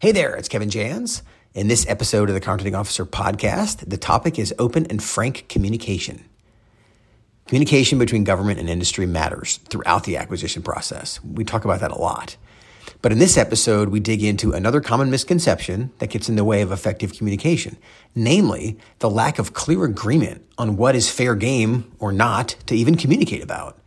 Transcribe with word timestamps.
Hey 0.00 0.12
there, 0.12 0.34
it's 0.34 0.48
Kevin 0.48 0.70
Jans. 0.70 1.22
In 1.52 1.68
this 1.68 1.86
episode 1.86 2.30
of 2.30 2.34
the 2.34 2.40
Contracting 2.40 2.74
Officer 2.74 3.04
podcast, 3.04 3.86
the 3.86 3.98
topic 3.98 4.38
is 4.38 4.54
open 4.58 4.86
and 4.86 5.02
frank 5.02 5.46
communication. 5.50 6.24
Communication 7.46 7.98
between 7.98 8.24
government 8.24 8.58
and 8.58 8.70
industry 8.70 9.04
matters 9.04 9.58
throughout 9.68 10.04
the 10.04 10.16
acquisition 10.16 10.62
process. 10.62 11.22
We 11.22 11.44
talk 11.44 11.66
about 11.66 11.80
that 11.80 11.90
a 11.90 11.98
lot. 11.98 12.38
But 13.02 13.12
in 13.12 13.18
this 13.18 13.36
episode, 13.36 13.90
we 13.90 14.00
dig 14.00 14.24
into 14.24 14.52
another 14.52 14.80
common 14.80 15.10
misconception 15.10 15.92
that 15.98 16.08
gets 16.08 16.30
in 16.30 16.36
the 16.36 16.44
way 16.44 16.62
of 16.62 16.72
effective 16.72 17.12
communication, 17.12 17.76
namely 18.14 18.78
the 19.00 19.10
lack 19.10 19.38
of 19.38 19.52
clear 19.52 19.84
agreement 19.84 20.46
on 20.56 20.78
what 20.78 20.96
is 20.96 21.10
fair 21.10 21.34
game 21.34 21.92
or 21.98 22.10
not 22.10 22.56
to 22.68 22.74
even 22.74 22.96
communicate 22.96 23.42
about. 23.42 23.78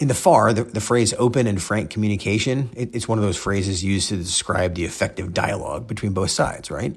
In 0.00 0.08
the 0.08 0.14
FAR, 0.14 0.54
the, 0.54 0.64
the 0.64 0.80
phrase 0.80 1.12
open 1.18 1.46
and 1.46 1.60
frank 1.60 1.90
communication, 1.90 2.70
it, 2.74 2.94
it's 2.94 3.06
one 3.06 3.18
of 3.18 3.24
those 3.24 3.36
phrases 3.36 3.84
used 3.84 4.08
to 4.08 4.16
describe 4.16 4.74
the 4.74 4.86
effective 4.86 5.34
dialogue 5.34 5.86
between 5.86 6.14
both 6.14 6.30
sides, 6.30 6.70
right? 6.70 6.96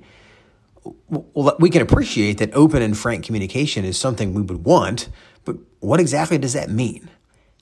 Well, 1.10 1.58
we 1.60 1.70
can 1.70 1.82
appreciate 1.82 2.38
that 2.38 2.54
open 2.54 2.82
and 2.82 2.98
frank 2.98 3.26
communication 3.26 3.84
is 3.84 4.00
something 4.00 4.34
we 4.34 4.42
would 4.42 4.64
want, 4.64 5.10
but 5.44 5.58
what 5.82 6.00
exactly 6.00 6.38
does 6.38 6.54
that 6.54 6.70
mean? 6.70 7.10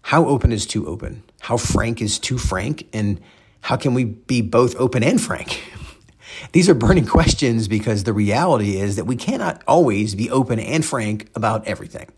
How 0.03 0.25
open 0.27 0.51
is 0.51 0.67
too 0.67 0.87
open? 0.87 1.23
How 1.41 1.57
frank 1.57 2.01
is 2.01 2.19
too 2.19 2.37
frank? 2.37 2.87
And 2.93 3.19
how 3.61 3.77
can 3.77 3.95
we 3.95 4.05
be 4.05 4.41
both 4.41 4.75
open 4.75 5.03
and 5.03 5.19
frank? 5.19 5.63
These 6.51 6.69
are 6.69 6.75
burning 6.75 7.07
questions 7.07 7.67
because 7.67 8.03
the 8.03 8.13
reality 8.13 8.77
is 8.77 8.95
that 8.95 9.05
we 9.05 9.15
cannot 9.15 9.63
always 9.67 10.13
be 10.13 10.29
open 10.29 10.59
and 10.59 10.85
frank 10.85 11.29
about 11.35 11.65
everything. 11.67 12.11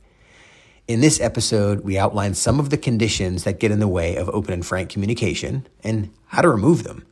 In 0.93 1.01
this 1.01 1.19
episode, 1.19 1.79
we 1.79 1.97
outline 1.97 2.35
some 2.35 2.59
of 2.59 2.69
the 2.69 2.77
conditions 2.77 3.45
that 3.45 3.59
get 3.59 3.71
in 3.71 3.79
the 3.79 3.87
way 3.87 4.15
of 4.15 4.29
open 4.29 4.53
and 4.53 4.63
frank 4.63 4.91
communication 4.91 5.65
and 5.83 6.11
how 6.27 6.43
to 6.43 6.47
remove 6.47 6.83
them. 6.83 7.03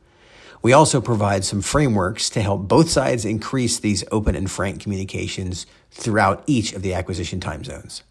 We 0.62 0.72
also 0.72 1.00
provide 1.00 1.44
some 1.44 1.62
frameworks 1.62 2.30
to 2.30 2.42
help 2.42 2.68
both 2.68 2.88
sides 2.88 3.24
increase 3.24 3.80
these 3.80 4.04
open 4.12 4.36
and 4.36 4.48
frank 4.48 4.80
communications 4.80 5.66
throughout 5.90 6.44
each 6.46 6.72
of 6.74 6.82
the 6.82 6.94
acquisition 6.94 7.40
time 7.40 7.64
zones. 7.64 8.04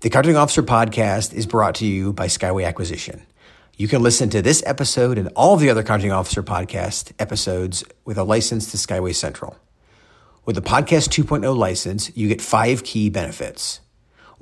The 0.00 0.10
Contracting 0.10 0.36
Officer 0.36 0.64
podcast 0.64 1.32
is 1.32 1.46
brought 1.46 1.76
to 1.76 1.86
you 1.86 2.12
by 2.12 2.26
Skyway 2.26 2.66
Acquisition. 2.66 3.22
You 3.76 3.86
can 3.86 4.02
listen 4.02 4.28
to 4.30 4.42
this 4.42 4.60
episode 4.66 5.18
and 5.18 5.28
all 5.36 5.56
the 5.56 5.70
other 5.70 5.84
Contracting 5.84 6.10
Officer 6.10 6.42
podcast 6.42 7.12
episodes 7.20 7.84
with 8.04 8.18
a 8.18 8.24
license 8.24 8.72
to 8.72 8.76
Skyway 8.76 9.14
Central. 9.14 9.56
With 10.44 10.56
the 10.56 10.62
Podcast 10.62 11.10
2.0 11.10 11.56
license, 11.56 12.10
you 12.16 12.26
get 12.26 12.42
five 12.42 12.82
key 12.82 13.08
benefits. 13.08 13.78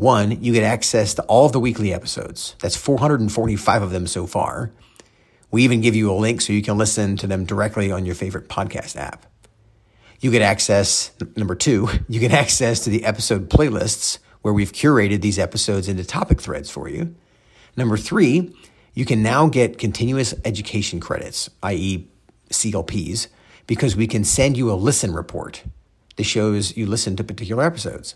One, 0.01 0.43
you 0.43 0.55
get 0.55 0.65
access 0.65 1.13
to 1.13 1.23
all 1.25 1.45
of 1.45 1.53
the 1.53 1.61
weekly 1.61 1.93
episodes. 1.93 2.57
That's 2.61 2.75
445 2.75 3.83
of 3.83 3.91
them 3.91 4.07
so 4.07 4.27
far. 4.27 4.73
We 5.51 5.63
even 5.63 5.83
give 5.83 5.95
you 5.95 6.11
a 6.11 6.17
link 6.17 6.41
so 6.41 6.55
you 6.55 6.63
can 6.63 6.79
listen 6.79 7.19
to 7.19 7.27
them 7.27 7.45
directly 7.45 7.93
on 7.93 8.07
your 8.07 8.15
favorite 8.15 8.49
podcast 8.49 8.97
app. 8.97 9.27
You 10.21 10.31
get 10.31 10.41
access, 10.41 11.11
number 11.37 11.55
two, 11.55 11.91
you 12.09 12.19
get 12.19 12.33
access 12.33 12.81
to 12.85 12.91
the 12.91 13.05
episode 13.05 13.51
playlists 13.51 14.21
where 14.41 14.55
we've 14.55 14.73
curated 14.73 15.21
these 15.21 15.39
episodes 15.39 15.87
into 15.87 16.03
topic 16.03 16.41
threads 16.41 16.71
for 16.71 16.89
you. 16.89 17.15
Number 17.77 17.99
three, 17.99 18.57
you 18.95 19.05
can 19.05 19.23
now 19.23 19.49
get 19.49 19.77
continuous 19.77 20.33
education 20.47 20.99
credits, 20.99 21.51
i.e., 21.63 22.09
CLPs, 22.49 23.27
because 23.67 23.97
we 23.97 24.07
can 24.07 24.25
send 24.25 24.57
you 24.57 24.73
a 24.73 24.81
listen 24.81 25.13
report 25.13 25.63
that 26.17 26.25
shows 26.25 26.75
you 26.75 26.87
listen 26.87 27.17
to 27.17 27.23
particular 27.23 27.63
episodes. 27.63 28.15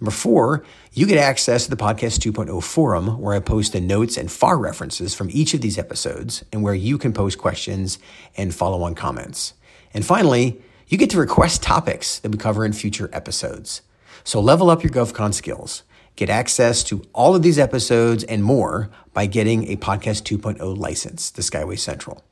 Number 0.00 0.10
four, 0.10 0.62
you 0.92 1.06
get 1.06 1.16
access 1.16 1.64
to 1.64 1.70
the 1.70 1.76
Podcast 1.76 2.20
2.0 2.20 2.62
forum 2.62 3.18
where 3.18 3.34
I 3.34 3.40
post 3.40 3.72
the 3.72 3.80
notes 3.80 4.18
and 4.18 4.30
FAR 4.30 4.58
references 4.58 5.14
from 5.14 5.30
each 5.30 5.54
of 5.54 5.62
these 5.62 5.78
episodes 5.78 6.44
and 6.52 6.62
where 6.62 6.74
you 6.74 6.98
can 6.98 7.14
post 7.14 7.38
questions 7.38 7.98
and 8.36 8.54
follow 8.54 8.82
on 8.82 8.94
comments. 8.94 9.54
And 9.94 10.04
finally, 10.04 10.60
you 10.86 10.98
get 10.98 11.08
to 11.10 11.18
request 11.18 11.62
topics 11.62 12.18
that 12.18 12.30
we 12.30 12.36
cover 12.36 12.64
in 12.66 12.74
future 12.74 13.08
episodes. 13.12 13.80
So 14.22 14.38
level 14.40 14.68
up 14.68 14.82
your 14.82 14.92
GovCon 14.92 15.32
skills. 15.32 15.82
Get 16.14 16.28
access 16.28 16.84
to 16.84 17.02
all 17.14 17.34
of 17.34 17.42
these 17.42 17.58
episodes 17.58 18.22
and 18.24 18.44
more 18.44 18.90
by 19.14 19.26
getting 19.26 19.68
a 19.68 19.76
Podcast 19.76 20.22
2.0 20.22 20.76
license 20.76 21.30
to 21.30 21.40
Skyway 21.40 21.78
Central. 21.78 22.22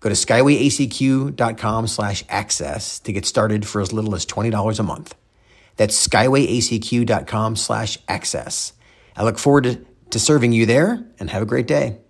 Go 0.00 0.08
to 0.08 0.14
skywayacq.com 0.14 1.86
slash 1.86 2.24
access 2.28 2.98
to 3.00 3.12
get 3.12 3.26
started 3.26 3.66
for 3.66 3.80
as 3.80 3.92
little 3.92 4.14
as 4.14 4.26
$20 4.26 4.78
a 4.78 4.82
month. 4.82 5.14
That's 5.76 6.06
skywayacq.com 6.06 7.56
slash 7.56 7.98
access. 8.08 8.72
I 9.16 9.24
look 9.24 9.38
forward 9.38 9.64
to, 9.64 9.84
to 10.10 10.18
serving 10.18 10.52
you 10.52 10.66
there 10.66 11.04
and 11.18 11.30
have 11.30 11.42
a 11.42 11.46
great 11.46 11.66
day. 11.66 12.01